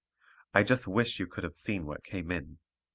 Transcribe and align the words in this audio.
I 0.55 0.63
just 0.63 0.87
wish 0.87 1.19
you 1.19 1.27
could 1.27 1.43
have 1.43 1.59
seen 1.59 1.85
what 1.85 2.03
came 2.03 2.31
in. 2.31 2.57